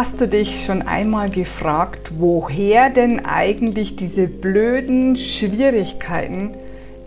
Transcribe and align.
Hast 0.00 0.20
du 0.20 0.28
dich 0.28 0.64
schon 0.64 0.82
einmal 0.82 1.28
gefragt, 1.28 2.12
woher 2.18 2.88
denn 2.88 3.26
eigentlich 3.26 3.96
diese 3.96 4.28
blöden 4.28 5.16
Schwierigkeiten 5.16 6.52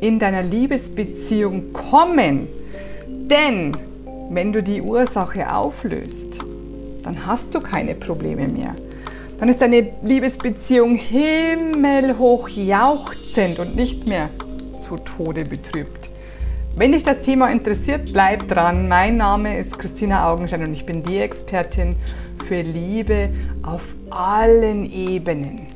in 0.02 0.20
deiner 0.20 0.44
Liebesbeziehung 0.44 1.72
kommen? 1.72 2.50
Denn 3.08 3.78
wenn 4.30 4.52
du 4.52 4.62
die 4.62 4.82
Ursache 4.82 5.56
auflöst, 5.56 6.40
dann 7.04 7.26
hast 7.26 7.56
du 7.56 7.62
keine 7.62 7.96
Probleme 7.96 8.50
mehr. 8.50 8.76
Dann 9.40 9.48
ist 9.48 9.62
deine 9.62 9.88
Liebesbeziehung 10.04 10.96
himmelhoch 10.96 12.50
jauchzend 12.50 13.60
und 13.60 13.74
nicht 13.74 14.10
mehr 14.10 14.30
zu 14.82 14.98
Tode 14.98 15.46
betrübt. 15.46 16.01
Wenn 16.76 16.94
dich 16.94 17.04
das 17.04 17.22
Thema 17.22 17.52
interessiert, 17.52 18.14
bleib 18.14 18.48
dran. 18.48 18.88
Mein 18.88 19.18
Name 19.18 19.60
ist 19.60 19.78
Christina 19.78 20.32
Augenschein 20.32 20.66
und 20.66 20.74
ich 20.74 20.86
bin 20.86 21.04
die 21.04 21.20
Expertin 21.20 21.96
für 22.46 22.62
Liebe 22.62 23.30
auf 23.62 23.82
allen 24.10 24.90
Ebenen. 24.90 25.68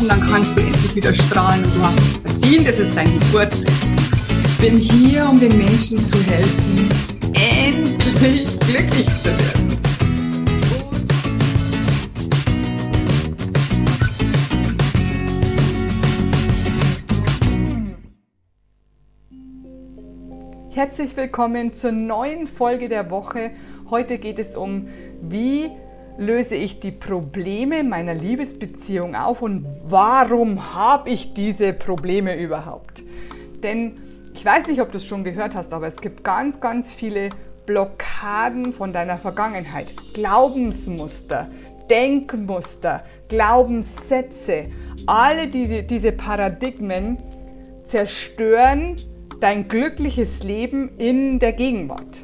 Und 0.00 0.10
dann 0.10 0.20
kannst 0.22 0.56
du 0.56 0.62
endlich 0.62 0.96
wieder 0.96 1.14
strahlen 1.14 1.64
und 1.64 1.76
du 1.76 1.82
hast 1.82 1.98
es 1.98 2.16
verdient, 2.16 2.66
es 2.66 2.78
ist 2.78 2.96
dein 2.96 3.12
Geburtstag. 3.18 3.72
Ich 4.42 4.58
bin 4.58 4.78
hier, 4.78 5.28
um 5.28 5.38
den 5.38 5.56
Menschen 5.58 6.04
zu 6.04 6.18
helfen, 6.24 6.88
endlich 7.34 8.58
glücklich 8.60 9.06
zu 9.22 9.26
werden. 9.26 9.95
Herzlich 20.76 21.16
willkommen 21.16 21.72
zur 21.72 21.90
neuen 21.90 22.46
Folge 22.46 22.90
der 22.90 23.10
Woche. 23.10 23.52
Heute 23.88 24.18
geht 24.18 24.38
es 24.38 24.54
um, 24.54 24.88
wie 25.22 25.70
löse 26.18 26.54
ich 26.54 26.80
die 26.80 26.90
Probleme 26.90 27.82
meiner 27.82 28.12
Liebesbeziehung 28.12 29.14
auf 29.14 29.40
und 29.40 29.64
warum 29.88 30.74
habe 30.74 31.08
ich 31.08 31.32
diese 31.32 31.72
Probleme 31.72 32.38
überhaupt? 32.38 33.04
Denn 33.62 33.94
ich 34.34 34.44
weiß 34.44 34.66
nicht, 34.66 34.82
ob 34.82 34.90
du 34.92 34.98
es 34.98 35.06
schon 35.06 35.24
gehört 35.24 35.56
hast, 35.56 35.72
aber 35.72 35.86
es 35.86 35.96
gibt 35.96 36.22
ganz, 36.22 36.60
ganz 36.60 36.92
viele 36.92 37.30
Blockaden 37.64 38.74
von 38.74 38.92
deiner 38.92 39.16
Vergangenheit, 39.16 39.94
Glaubensmuster, 40.12 41.48
Denkmuster, 41.88 43.02
Glaubenssätze. 43.30 44.64
Alle 45.06 45.48
die, 45.48 45.86
diese 45.86 46.12
Paradigmen 46.12 47.16
zerstören 47.86 48.96
dein 49.40 49.68
glückliches 49.68 50.42
Leben 50.42 50.90
in 50.98 51.38
der 51.38 51.52
Gegenwart. 51.52 52.22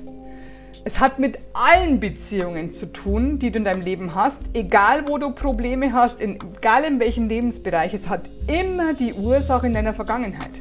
Es 0.85 0.99
hat 0.99 1.21
mit 1.21 1.39
allen 1.53 2.01
Beziehungen 2.01 2.73
zu 2.73 2.87
tun, 2.93 3.39
die 3.39 3.53
du 3.53 3.59
in 3.59 3.65
deinem 3.65 3.83
Leben 3.83 4.15
hast, 4.17 4.39
egal 4.53 5.07
wo 5.07 5.17
du 5.19 5.31
Probleme 5.31 5.93
hast, 5.93 6.21
egal 6.21 6.85
in 6.85 6.99
welchem 6.99 7.29
Lebensbereich. 7.29 7.95
Es 7.95 8.09
hat 8.09 8.29
immer 8.49 8.93
die 8.93 9.13
Ursache 9.13 9.69
in 9.69 9.75
deiner 9.75 9.95
Vergangenheit. 9.95 10.61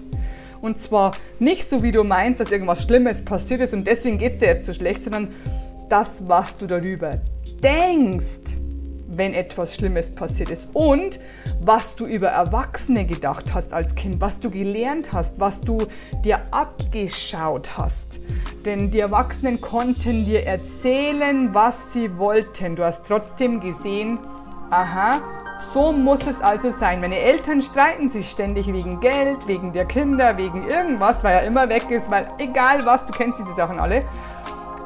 Und 0.61 0.79
zwar 0.79 1.13
nicht 1.39 1.67
so, 1.67 1.81
wie 1.81 1.91
du 1.91 2.03
meinst, 2.03 2.39
dass 2.39 2.51
irgendwas 2.51 2.83
Schlimmes 2.83 3.25
passiert 3.25 3.61
ist 3.61 3.73
und 3.73 3.87
deswegen 3.87 4.19
geht 4.19 4.33
es 4.33 4.39
dir 4.39 4.47
jetzt 4.47 4.67
so 4.67 4.73
schlecht, 4.73 5.03
sondern 5.03 5.29
das, 5.89 6.07
was 6.27 6.55
du 6.57 6.67
darüber 6.67 7.19
denkst 7.63 8.60
wenn 9.17 9.33
etwas 9.33 9.75
Schlimmes 9.75 10.11
passiert 10.11 10.49
ist 10.49 10.69
und 10.73 11.19
was 11.61 11.95
du 11.95 12.05
über 12.05 12.29
Erwachsene 12.29 13.05
gedacht 13.05 13.53
hast 13.53 13.73
als 13.73 13.93
Kind, 13.95 14.21
was 14.21 14.39
du 14.39 14.49
gelernt 14.49 15.13
hast, 15.13 15.31
was 15.37 15.59
du 15.61 15.87
dir 16.23 16.41
abgeschaut 16.51 17.77
hast. 17.77 18.19
Denn 18.65 18.91
die 18.91 18.99
Erwachsenen 18.99 19.59
konnten 19.59 20.25
dir 20.25 20.45
erzählen, 20.45 21.53
was 21.53 21.75
sie 21.93 22.17
wollten. 22.17 22.75
Du 22.75 22.83
hast 22.83 23.01
trotzdem 23.07 23.59
gesehen, 23.59 24.19
aha, 24.69 25.21
so 25.73 25.91
muss 25.91 26.25
es 26.27 26.39
also 26.41 26.71
sein. 26.71 27.01
Meine 27.01 27.19
Eltern 27.19 27.61
streiten 27.61 28.09
sich 28.09 28.29
ständig 28.29 28.67
wegen 28.67 28.99
Geld, 28.99 29.47
wegen 29.47 29.73
der 29.73 29.85
Kinder, 29.85 30.37
wegen 30.37 30.67
irgendwas, 30.67 31.23
weil 31.23 31.33
er 31.33 31.43
immer 31.43 31.69
weg 31.69 31.89
ist, 31.89 32.09
weil 32.09 32.27
egal 32.39 32.85
was, 32.85 33.05
du 33.05 33.13
kennst 33.13 33.39
diese 33.39 33.55
Sachen 33.55 33.79
alle 33.79 34.03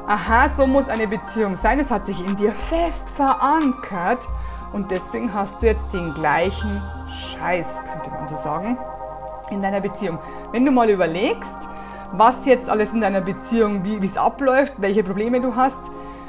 aha, 0.06 0.50
so 0.56 0.66
muss 0.66 0.88
eine 0.88 1.08
Beziehung 1.08 1.56
sein. 1.56 1.80
Es 1.80 1.90
hat 1.90 2.06
sich 2.06 2.24
in 2.24 2.36
dir 2.36 2.52
fest 2.52 3.08
verankert 3.14 4.26
und 4.72 4.90
deswegen 4.90 5.32
hast 5.34 5.60
du 5.60 5.66
jetzt 5.66 5.92
den 5.92 6.14
gleichen 6.14 6.82
Scheiß, 7.30 7.66
könnte 7.90 8.10
man 8.10 8.28
so 8.28 8.36
sagen, 8.36 8.78
in 9.50 9.62
deiner 9.62 9.80
Beziehung. 9.80 10.18
Wenn 10.52 10.64
du 10.64 10.70
mal 10.70 10.88
überlegst, 10.88 11.50
was 12.12 12.34
jetzt 12.44 12.68
alles 12.68 12.92
in 12.92 13.00
deiner 13.00 13.20
Beziehung, 13.20 13.84
wie 13.84 14.04
es 14.04 14.16
abläuft, 14.16 14.74
welche 14.78 15.02
Probleme 15.02 15.40
du 15.40 15.56
hast, 15.56 15.78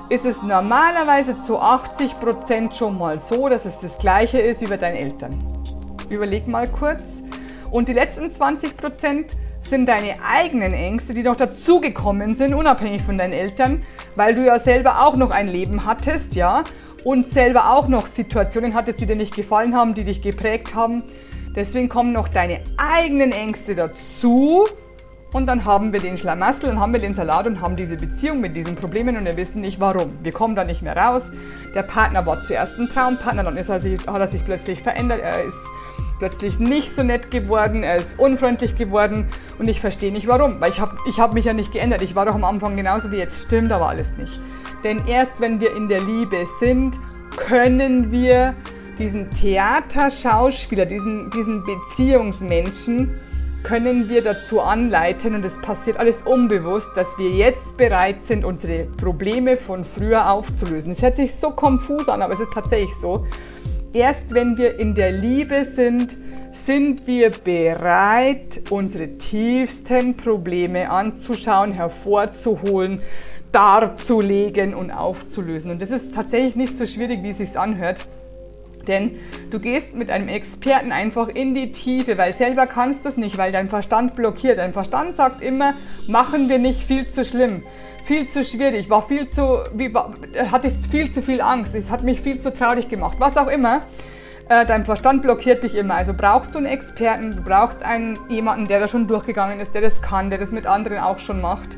ist 0.09 0.25
es 0.25 0.41
normalerweise 0.41 1.39
zu 1.41 1.59
80% 1.59 2.73
schon 2.73 2.97
mal 2.97 3.21
so, 3.21 3.49
dass 3.49 3.65
es 3.65 3.77
das 3.79 3.97
gleiche 3.97 4.39
ist 4.39 4.61
wie 4.61 4.67
bei 4.67 4.77
deinen 4.77 4.95
Eltern. 4.95 5.37
Überleg 6.09 6.47
mal 6.47 6.67
kurz. 6.67 7.21
Und 7.69 7.89
die 7.89 7.93
letzten 7.93 8.27
20% 8.27 9.33
sind 9.69 9.87
deine 9.87 10.15
eigenen 10.23 10.73
Ängste, 10.73 11.13
die 11.13 11.23
noch 11.23 11.35
dazugekommen 11.35 12.35
sind, 12.35 12.53
unabhängig 12.53 13.03
von 13.03 13.17
deinen 13.17 13.33
Eltern, 13.33 13.83
weil 14.15 14.35
du 14.35 14.45
ja 14.45 14.59
selber 14.59 15.05
auch 15.05 15.15
noch 15.15 15.31
ein 15.31 15.47
Leben 15.47 15.85
hattest, 15.85 16.35
ja, 16.35 16.63
und 17.03 17.29
selber 17.29 17.71
auch 17.71 17.87
noch 17.87 18.07
Situationen 18.07 18.73
hattest, 18.73 18.99
die 18.99 19.05
dir 19.05 19.15
nicht 19.15 19.35
gefallen 19.35 19.75
haben, 19.75 19.93
die 19.93 20.03
dich 20.03 20.21
geprägt 20.21 20.75
haben. 20.75 21.03
Deswegen 21.55 21.89
kommen 21.89 22.11
noch 22.11 22.27
deine 22.27 22.61
eigenen 22.77 23.31
Ängste 23.31 23.75
dazu 23.75 24.67
und 25.33 25.45
dann 25.45 25.65
haben 25.65 25.91
wir 25.93 25.99
den 25.99 26.17
Schlamassel 26.17 26.69
und 26.69 26.79
haben 26.79 26.93
wir 26.93 26.99
den 26.99 27.13
Salat 27.13 27.47
und 27.47 27.61
haben 27.61 27.75
diese 27.75 27.97
Beziehung 27.97 28.39
mit 28.39 28.55
diesen 28.55 28.75
Problemen 28.75 29.17
und 29.17 29.25
wir 29.25 29.37
wissen 29.37 29.61
nicht 29.61 29.79
warum. 29.79 30.17
Wir 30.23 30.31
kommen 30.31 30.55
da 30.55 30.63
nicht 30.63 30.81
mehr 30.81 30.95
raus. 30.95 31.23
Der 31.75 31.83
Partner 31.83 32.25
war 32.25 32.41
zuerst 32.43 32.77
ein 32.79 32.87
Traumpartner, 32.87 33.43
dann 33.43 33.57
ist 33.57 33.69
er 33.69 33.79
sich, 33.79 33.99
hat 34.07 34.19
er 34.19 34.27
sich 34.27 34.43
plötzlich 34.45 34.81
verändert, 34.81 35.19
er 35.21 35.43
ist 35.43 35.57
plötzlich 36.17 36.59
nicht 36.59 36.93
so 36.93 37.03
nett 37.03 37.31
geworden, 37.31 37.83
er 37.83 37.97
ist 37.97 38.19
unfreundlich 38.19 38.75
geworden 38.75 39.27
und 39.59 39.67
ich 39.67 39.79
verstehe 39.79 40.11
nicht 40.11 40.27
warum, 40.27 40.59
weil 40.59 40.71
ich 40.71 40.79
habe 40.79 40.97
ich 41.07 41.19
hab 41.19 41.33
mich 41.33 41.45
ja 41.45 41.53
nicht 41.53 41.71
geändert. 41.71 42.01
Ich 42.01 42.15
war 42.15 42.25
doch 42.25 42.35
am 42.35 42.43
Anfang 42.43 42.75
genauso 42.75 43.11
wie 43.11 43.17
jetzt, 43.17 43.45
stimmt 43.45 43.71
aber 43.71 43.89
alles 43.89 44.07
nicht. 44.17 44.41
Denn 44.83 45.01
erst 45.07 45.39
wenn 45.39 45.59
wir 45.59 45.75
in 45.75 45.87
der 45.87 46.01
Liebe 46.01 46.45
sind, 46.59 46.99
können 47.35 48.11
wir 48.11 48.55
diesen 48.99 49.29
Theaterschauspieler, 49.31 50.85
diesen, 50.85 51.29
diesen 51.31 51.63
Beziehungsmenschen, 51.63 53.19
können 53.63 54.07
wir 54.07 54.23
dazu 54.23 54.61
anleiten 54.61 55.35
und 55.35 55.45
es 55.45 55.57
passiert 55.61 55.97
alles 55.97 56.21
unbewusst, 56.21 56.89
dass 56.95 57.07
wir 57.17 57.31
jetzt 57.31 57.75
bereit 57.75 58.23
sind, 58.23 58.45
unsere 58.45 58.85
Probleme 58.85 59.57
von 59.57 59.83
früher 59.83 60.31
aufzulösen. 60.31 60.91
Es 60.91 61.01
hört 61.01 61.17
sich 61.17 61.35
so 61.35 61.49
konfus 61.49 62.07
an, 62.07 62.21
aber 62.21 62.33
es 62.33 62.39
ist 62.39 62.53
tatsächlich 62.53 62.95
so. 62.95 63.25
Erst 63.93 64.33
wenn 64.33 64.57
wir 64.57 64.79
in 64.79 64.95
der 64.95 65.11
Liebe 65.11 65.65
sind, 65.65 66.15
sind 66.65 67.07
wir 67.07 67.29
bereit, 67.29 68.61
unsere 68.69 69.17
tiefsten 69.17 70.17
Probleme 70.17 70.89
anzuschauen, 70.89 71.71
hervorzuholen, 71.71 73.01
darzulegen 73.51 74.73
und 74.73 74.91
aufzulösen. 74.91 75.71
Und 75.71 75.81
das 75.81 75.91
ist 75.91 76.13
tatsächlich 76.13 76.55
nicht 76.55 76.77
so 76.77 76.85
schwierig, 76.85 77.23
wie 77.23 77.29
es 77.29 77.37
sich 77.37 77.57
anhört. 77.57 78.05
Denn 78.87 79.19
du 79.51 79.59
gehst 79.59 79.95
mit 79.95 80.09
einem 80.09 80.29
Experten 80.29 80.91
einfach 80.91 81.27
in 81.27 81.53
die 81.53 81.71
Tiefe, 81.71 82.17
weil 82.17 82.33
selber 82.33 82.67
kannst 82.67 83.05
du 83.05 83.09
es 83.09 83.17
nicht, 83.17 83.37
weil 83.37 83.51
dein 83.51 83.69
Verstand 83.69 84.15
blockiert. 84.15 84.57
Dein 84.57 84.73
Verstand 84.73 85.15
sagt 85.15 85.41
immer, 85.41 85.73
machen 86.07 86.49
wir 86.49 86.59
nicht 86.59 86.81
viel 86.83 87.07
zu 87.07 87.25
schlimm 87.25 87.63
viel 88.07 88.29
zu 88.29 88.45
schwierig, 88.45 88.89
war 88.89 89.05
viel 89.05 89.29
zu, 89.29 89.59
wie, 89.73 89.93
hatte 90.49 90.69
viel 90.69 91.11
zu 91.11 91.21
viel 91.21 91.41
Angst, 91.41 91.75
es 91.75 91.89
hat 91.89 92.03
mich 92.03 92.21
viel 92.21 92.39
zu 92.39 92.53
traurig 92.53 92.87
gemacht, 92.87 93.17
was 93.19 93.35
auch 93.35 93.49
immer. 93.49 93.81
Äh, 94.49 94.65
dein 94.65 94.85
Verstand 94.85 95.21
blockiert 95.21 95.65
dich 95.65 95.75
immer. 95.75 95.95
Also 95.95 96.13
brauchst 96.13 96.55
du 96.55 96.59
einen 96.59 96.67
Experten, 96.67 97.35
du 97.35 97.41
brauchst 97.41 97.83
einen 97.83 98.17
jemanden, 98.29 98.67
der 98.67 98.79
da 98.79 98.87
schon 98.87 99.07
durchgegangen 99.07 99.59
ist, 99.59 99.73
der 99.73 99.81
das 99.81 100.01
kann, 100.01 100.29
der 100.29 100.39
das 100.39 100.51
mit 100.51 100.65
anderen 100.65 100.99
auch 100.99 101.19
schon 101.19 101.41
macht. 101.41 101.77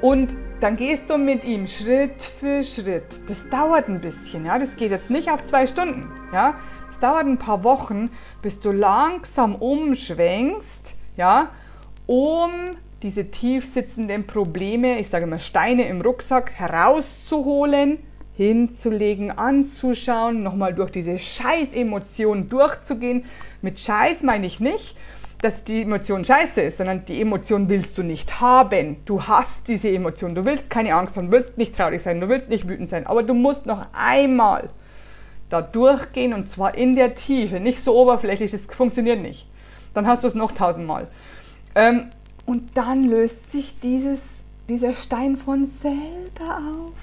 Und 0.00 0.34
dann 0.62 0.76
gehst 0.76 1.10
du 1.10 1.18
mit 1.18 1.42
ihm 1.42 1.66
Schritt 1.66 2.22
für 2.22 2.62
Schritt. 2.62 3.28
Das 3.28 3.48
dauert 3.50 3.88
ein 3.88 4.00
bisschen, 4.00 4.46
ja. 4.46 4.58
Das 4.58 4.76
geht 4.76 4.92
jetzt 4.92 5.10
nicht 5.10 5.28
auf 5.28 5.44
zwei 5.44 5.66
Stunden, 5.66 6.08
ja. 6.32 6.54
Das 6.86 7.00
dauert 7.00 7.26
ein 7.26 7.38
paar 7.38 7.64
Wochen, 7.64 8.10
bis 8.42 8.60
du 8.60 8.70
langsam 8.70 9.56
umschwenkst, 9.56 10.94
ja, 11.16 11.50
um 12.06 12.52
diese 13.02 13.28
tief 13.32 13.74
sitzenden 13.74 14.24
Probleme, 14.24 15.00
ich 15.00 15.08
sage 15.08 15.26
mal 15.26 15.40
Steine 15.40 15.88
im 15.88 16.00
Rucksack, 16.00 16.52
herauszuholen, 16.52 17.98
hinzulegen, 18.34 19.32
anzuschauen, 19.36 20.44
nochmal 20.44 20.74
durch 20.74 20.92
diese 20.92 21.18
Scheiß-Emotionen 21.18 22.48
durchzugehen. 22.48 23.24
Mit 23.62 23.80
Scheiß 23.80 24.22
meine 24.22 24.46
ich 24.46 24.60
nicht, 24.60 24.96
dass 25.42 25.64
die 25.64 25.82
Emotion 25.82 26.24
scheiße 26.24 26.60
ist, 26.60 26.78
sondern 26.78 27.04
die 27.04 27.20
Emotion 27.20 27.68
willst 27.68 27.98
du 27.98 28.04
nicht 28.04 28.40
haben. 28.40 28.98
Du 29.04 29.24
hast 29.24 29.66
diese 29.66 29.90
Emotion. 29.90 30.36
Du 30.36 30.44
willst 30.44 30.70
keine 30.70 30.94
Angst 30.94 31.16
haben, 31.16 31.26
du 31.26 31.32
willst 31.32 31.58
nicht 31.58 31.76
traurig 31.76 32.00
sein, 32.00 32.20
du 32.20 32.28
willst 32.28 32.48
nicht 32.48 32.68
wütend 32.68 32.90
sein, 32.90 33.06
aber 33.06 33.24
du 33.24 33.34
musst 33.34 33.66
noch 33.66 33.86
einmal 33.92 34.70
da 35.50 35.60
durchgehen 35.60 36.32
und 36.32 36.50
zwar 36.50 36.76
in 36.76 36.94
der 36.94 37.16
Tiefe, 37.16 37.60
nicht 37.60 37.82
so 37.82 37.94
oberflächlich, 37.94 38.52
das 38.52 38.62
funktioniert 38.62 39.20
nicht. 39.20 39.46
Dann 39.94 40.06
hast 40.06 40.22
du 40.22 40.28
es 40.28 40.34
noch 40.34 40.52
tausendmal. 40.52 41.08
Ähm, 41.74 42.08
und 42.46 42.76
dann 42.76 43.02
löst 43.02 43.50
sich 43.50 43.78
dieses, 43.80 44.20
dieser 44.68 44.94
Stein 44.94 45.36
von 45.36 45.66
selber 45.66 46.58
auf. 46.58 46.94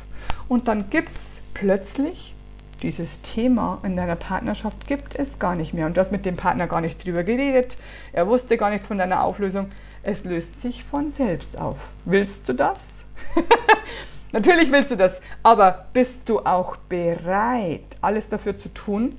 Und 0.47 0.67
dann 0.67 0.89
gibt 0.89 1.09
es 1.09 1.41
plötzlich 1.53 2.33
dieses 2.81 3.21
Thema 3.21 3.79
in 3.83 3.95
deiner 3.95 4.15
Partnerschaft 4.15 4.87
gibt 4.87 5.15
es 5.15 5.39
gar 5.39 5.55
nicht 5.55 5.73
mehr. 5.73 5.85
Und 5.85 5.97
du 5.97 6.01
hast 6.01 6.11
mit 6.11 6.25
dem 6.25 6.35
Partner 6.35 6.67
gar 6.67 6.81
nicht 6.81 7.05
drüber 7.05 7.23
geredet. 7.23 7.77
Er 8.13 8.27
wusste 8.27 8.57
gar 8.57 8.69
nichts 8.69 8.87
von 8.87 8.97
deiner 8.97 9.23
Auflösung. 9.23 9.67
Es 10.03 10.23
löst 10.23 10.61
sich 10.61 10.83
von 10.83 11.11
selbst 11.11 11.59
auf. 11.59 11.77
Willst 12.05 12.47
du 12.47 12.53
das? 12.53 12.87
Natürlich 14.31 14.71
willst 14.71 14.91
du 14.91 14.95
das, 14.95 15.19
aber 15.41 15.87
bist 15.91 16.21
du 16.25 16.39
auch 16.39 16.75
bereit, 16.75 17.83
alles 17.99 18.29
dafür 18.29 18.57
zu 18.57 18.69
tun, 18.69 19.15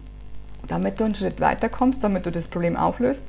damit 0.68 1.00
du 1.00 1.04
einen 1.04 1.14
Schritt 1.14 1.40
weiterkommst, 1.40 2.02
damit 2.04 2.26
du 2.26 2.30
das 2.30 2.46
Problem 2.46 2.76
auflöst? 2.76 3.24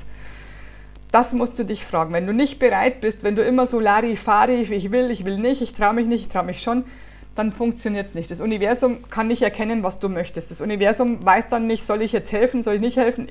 Das 1.12 1.34
musst 1.34 1.58
du 1.58 1.66
dich 1.66 1.84
fragen. 1.84 2.14
Wenn 2.14 2.28
du 2.28 2.34
nicht 2.34 2.60
bereit 2.60 3.02
bist, 3.02 3.24
wenn 3.24 3.36
du 3.36 3.44
immer 3.44 3.66
so 3.66 3.80
Larifari, 3.80 4.62
ich 4.62 4.92
will, 4.92 5.10
ich 5.12 5.26
will 5.26 5.38
nicht, 5.38 5.62
ich 5.62 5.74
traue 5.74 5.94
mich 5.94 6.06
nicht, 6.06 6.28
ich 6.28 6.32
traue 6.32 6.46
mich 6.46 6.62
schon, 6.62 6.86
dann 7.36 7.52
funktioniert 7.52 8.08
es 8.08 8.14
nicht. 8.14 8.30
Das 8.30 8.42
Universum 8.42 9.10
kann 9.10 9.28
nicht 9.28 9.42
erkennen, 9.42 9.84
was 9.84 10.00
du 10.00 10.10
möchtest. 10.10 10.52
Das 10.52 10.62
Universum 10.62 11.26
weiß 11.26 11.50
dann 11.50 11.68
nicht, 11.68 11.86
soll 11.86 12.02
ich 12.02 12.12
jetzt 12.12 12.32
helfen, 12.32 12.64
soll 12.64 12.76
ich 12.76 12.82
nicht 12.82 12.98
helfen. 12.98 13.30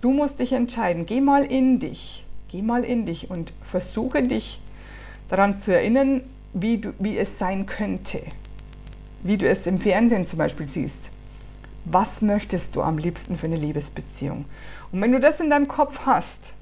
Du 0.00 0.12
musst 0.12 0.40
dich 0.40 0.52
entscheiden. 0.52 1.06
Geh 1.06 1.20
mal 1.20 1.44
in 1.44 1.78
dich. 1.78 2.24
Geh 2.48 2.62
mal 2.62 2.84
in 2.84 3.04
dich 3.04 3.30
und 3.30 3.52
versuche 3.62 4.22
dich 4.22 4.60
daran 5.28 5.58
zu 5.58 5.74
erinnern, 5.74 6.22
wie, 6.54 6.78
du, 6.78 6.92
wie 6.98 7.18
es 7.18 7.38
sein 7.38 7.66
könnte. 7.66 8.20
Wie 9.22 9.36
du 9.36 9.48
es 9.48 9.66
im 9.66 9.80
Fernsehen 9.80 10.26
zum 10.26 10.38
Beispiel 10.38 10.68
siehst. 10.68 11.10
Was 11.84 12.22
möchtest 12.22 12.74
du 12.74 12.82
am 12.82 12.98
liebsten 12.98 13.36
für 13.36 13.46
eine 13.46 13.56
Liebesbeziehung? 13.56 14.44
Und 14.92 15.00
wenn 15.00 15.12
du 15.12 15.20
das 15.20 15.40
in 15.40 15.50
deinem 15.50 15.68
Kopf 15.68 16.00
hast, 16.06 16.52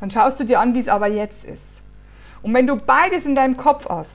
dann 0.00 0.10
schaust 0.10 0.38
du 0.40 0.44
dir 0.44 0.60
an, 0.60 0.74
wie 0.74 0.80
es 0.80 0.88
aber 0.88 1.06
jetzt 1.06 1.44
ist. 1.44 1.80
Und 2.42 2.52
wenn 2.54 2.66
du 2.66 2.76
beides 2.76 3.24
in 3.24 3.34
deinem 3.34 3.56
Kopf 3.56 3.88
hast, 3.88 4.14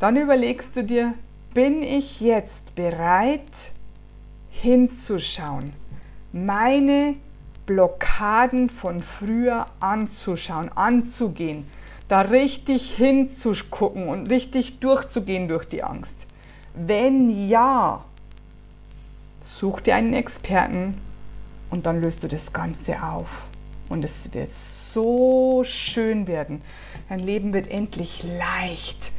dann 0.00 0.16
überlegst 0.16 0.74
du 0.74 0.82
dir, 0.82 1.14
bin 1.54 1.82
ich 1.82 2.20
jetzt 2.20 2.74
bereit 2.74 3.72
hinzuschauen, 4.50 5.72
meine 6.32 7.14
Blockaden 7.66 8.70
von 8.70 9.00
früher 9.00 9.66
anzuschauen, 9.78 10.70
anzugehen, 10.74 11.68
da 12.08 12.22
richtig 12.22 12.94
hinzugucken 12.94 14.08
und 14.08 14.26
richtig 14.26 14.80
durchzugehen 14.80 15.46
durch 15.48 15.66
die 15.66 15.84
Angst? 15.84 16.14
Wenn 16.74 17.48
ja, 17.48 18.04
such 19.44 19.80
dir 19.80 19.96
einen 19.96 20.14
Experten 20.14 20.96
und 21.68 21.84
dann 21.84 22.00
löst 22.00 22.24
du 22.24 22.28
das 22.28 22.52
Ganze 22.52 23.02
auf. 23.02 23.44
Und 23.90 24.04
es 24.04 24.32
wird 24.32 24.52
so 24.52 25.62
schön 25.64 26.26
werden. 26.26 26.62
Dein 27.08 27.18
Leben 27.18 27.52
wird 27.52 27.68
endlich 27.68 28.22
leicht 28.22 29.12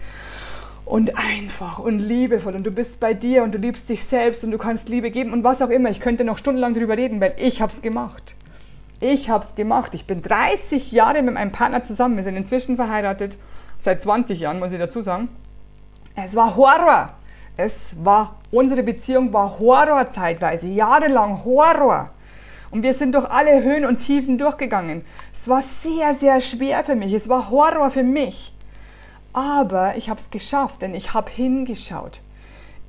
und 0.92 1.18
einfach 1.18 1.80
und 1.80 2.00
liebevoll 2.00 2.54
und 2.54 2.66
du 2.66 2.72
bist 2.72 3.00
bei 3.00 3.14
dir 3.14 3.44
und 3.44 3.56
du 3.56 3.58
liebst 3.58 3.88
dich 3.88 4.04
selbst 4.04 4.44
und 4.44 4.52
du 4.52 4.58
kannst 4.58 4.90
Liebe 4.90 5.10
geben 5.10 5.32
und 5.32 5.42
was 5.42 5.62
auch 5.62 5.70
immer. 5.70 5.90
Ich 5.90 6.02
könnte 6.02 6.26
noch 6.26 6.38
stundenlang 6.38 6.74
darüber 6.74 6.98
reden, 6.98 7.22
weil 7.22 7.34
ich 7.40 7.62
habe 7.62 7.72
es 7.72 7.82
gemacht. 7.82 8.36
Ich 9.00 9.30
habe 9.30 9.46
es 9.46 9.56
gemacht. 9.56 9.96
Ich 9.96 10.06
bin 10.06 10.22
30 10.22 10.92
Jahre 10.92 11.22
mit 11.22 11.36
meinem 11.36 11.54
Partner 11.54 11.82
zusammen. 11.82 12.18
Wir 12.18 12.26
sind 12.26 12.36
inzwischen 12.36 12.76
verheiratet. 12.76 13.38
Seit 13.82 14.02
20 14.02 14.42
Jahren, 14.42 14.60
muss 14.60 14.74
ich 14.74 14.80
dazu 14.80 15.02
sagen. 15.02 15.30
Es 16.14 16.36
war 16.36 16.58
Horror. 16.58 17.14
Es 17.56 17.74
war, 18.04 18.42
unsere 18.52 18.84
Beziehung 18.84 19.32
war 19.32 19.60
Horror 19.60 20.12
zeitweise. 20.12 20.68
Jahrelang 20.68 21.46
Horror. 21.46 22.10
Und 22.70 22.84
wir 22.84 22.96
sind 22.96 23.16
durch 23.16 23.30
alle 23.30 23.64
Höhen 23.64 23.86
und 23.86 24.00
Tiefen 24.00 24.38
durchgegangen. 24.38 25.06
Es 25.40 25.48
war 25.48 25.64
sehr, 25.84 26.16
sehr 26.16 26.42
schwer 26.42 26.84
für 26.84 26.96
mich. 26.96 27.14
Es 27.14 27.30
war 27.30 27.50
Horror 27.50 27.92
für 27.92 28.04
mich. 28.04 28.52
Aber 29.34 29.96
ich 29.96 30.10
habe 30.10 30.20
es 30.20 30.30
geschafft, 30.30 30.82
denn 30.82 30.94
ich 30.94 31.14
habe 31.14 31.32
hingeschaut. 31.32 32.22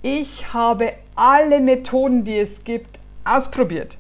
Ich 0.03 0.53
habe 0.53 0.95
alle 1.15 1.61
Methoden, 1.61 2.25
die 2.25 2.39
es 2.39 2.65
gibt, 2.65 2.99
ausprobiert. 3.25 3.97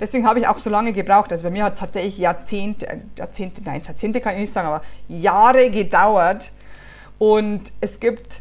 Deswegen 0.00 0.26
habe 0.26 0.40
ich 0.40 0.48
auch 0.48 0.58
so 0.58 0.70
lange 0.70 0.92
gebraucht. 0.92 1.30
Also 1.32 1.44
bei 1.44 1.50
mir 1.50 1.64
hat 1.64 1.74
es 1.74 1.80
tatsächlich 1.80 2.18
Jahrzehnte, 2.18 3.02
Jahrzehnte, 3.16 3.62
nein, 3.62 3.82
Jahrzehnte 3.86 4.20
kann 4.20 4.34
ich 4.34 4.40
nicht 4.40 4.54
sagen, 4.54 4.68
aber 4.68 4.82
Jahre 5.08 5.70
gedauert. 5.70 6.50
Und 7.18 7.72
es 7.80 8.00
gibt 8.00 8.40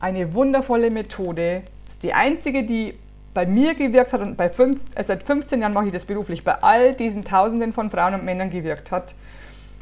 eine 0.00 0.34
wundervolle 0.34 0.90
Methode. 0.90 1.62
Das 1.84 1.94
ist 1.94 2.02
die 2.02 2.14
einzige, 2.14 2.64
die 2.64 2.94
bei 3.34 3.46
mir 3.46 3.74
gewirkt 3.74 4.12
hat 4.12 4.22
und 4.22 4.36
bei 4.36 4.50
fünf, 4.50 4.82
äh, 4.96 5.04
seit 5.04 5.22
15 5.22 5.60
Jahren 5.60 5.72
mache 5.72 5.86
ich 5.86 5.92
das 5.92 6.04
beruflich, 6.04 6.42
bei 6.42 6.54
all 6.62 6.94
diesen 6.94 7.22
Tausenden 7.22 7.72
von 7.72 7.90
Frauen 7.90 8.14
und 8.14 8.24
Männern 8.24 8.50
gewirkt 8.50 8.90
hat. 8.90 9.14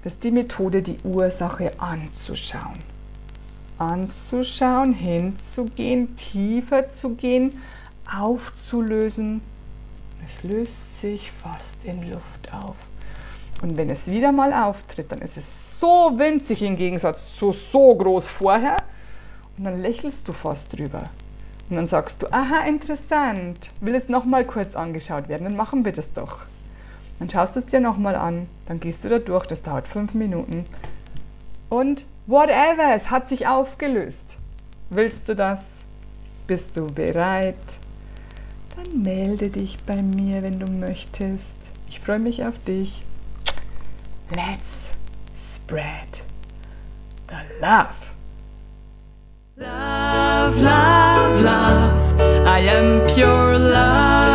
Ist 0.05 0.23
die 0.23 0.31
Methode, 0.31 0.83
die 0.83 0.99
Ursache 1.05 1.73
anzuschauen. 1.79 2.79
Anzuschauen, 3.79 4.93
hinzugehen, 4.93 6.17
tiefer 6.17 6.93
zu 6.93 7.11
gehen, 7.15 7.61
aufzulösen. 8.11 9.41
Es 10.25 10.51
löst 10.51 11.01
sich 11.01 11.33
fast 11.33 11.85
in 11.85 12.11
Luft 12.11 12.53
auf. 12.53 12.77
Und 13.61 13.77
wenn 13.77 13.91
es 13.91 14.07
wieder 14.07 14.33
mal 14.33 14.53
auftritt, 14.53 15.11
dann 15.11 15.21
ist 15.21 15.37
es 15.37 15.45
so 15.81 16.13
winzig 16.17 16.63
im 16.63 16.77
Gegensatz 16.77 17.35
zu 17.37 17.53
so 17.53 17.95
groß 17.95 18.29
vorher. 18.29 18.77
Und 19.57 19.65
dann 19.65 19.79
lächelst 19.79 20.29
du 20.29 20.33
fast 20.33 20.77
drüber. 20.77 21.05
Und 21.69 21.77
dann 21.77 21.87
sagst 21.87 22.23
du, 22.23 22.33
aha, 22.33 22.61
interessant, 22.67 23.71
will 23.81 23.95
es 23.95 24.09
nochmal 24.09 24.45
kurz 24.45 24.75
angeschaut 24.75 25.29
werden, 25.29 25.45
dann 25.45 25.57
machen 25.57 25.85
wir 25.85 25.93
das 25.93 26.13
doch. 26.13 26.39
Dann 27.19 27.29
schaust 27.29 27.57
du 27.57 27.61
es 27.61 27.67
dir 27.67 27.81
nochmal 27.81 28.15
an, 28.15 28.49
dann 28.67 28.81
gehst 28.81 29.05
du 29.05 29.09
da 29.09 29.19
durch, 29.19 29.47
das 29.47 29.63
dauert 29.63 29.89
fünf 29.89 30.15
Minuten. 30.15 30.65
Und 31.69 32.05
whatever, 32.27 32.95
es 32.95 33.11
hat 33.11 33.29
sich 33.29 33.47
aufgelöst. 33.47 34.37
Willst 34.91 35.29
du 35.29 35.35
das? 35.35 35.61
Bist 36.47 36.77
du 36.77 36.87
bereit? 36.87 37.57
Dann 38.77 39.03
melde 39.03 39.49
dich 39.51 39.77
bei 39.85 40.01
mir, 40.01 40.43
wenn 40.43 40.61
du 40.61 40.71
möchtest. 40.71 41.57
Ich 41.89 42.01
freue 42.01 42.19
mich 42.19 42.45
auf 42.45 42.55
dich. 42.65 43.03
Let's 44.31 44.91
spread 45.37 46.23
the 47.29 47.37
love. 47.61 47.89
Love, 49.57 50.61
love, 50.63 51.41
love. 51.43 52.47
I 52.47 52.61
am 52.69 53.07
pure 53.09 53.59
love. 53.59 54.28